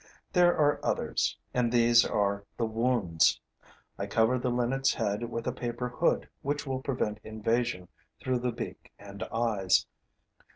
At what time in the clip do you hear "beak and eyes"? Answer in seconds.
8.51-9.85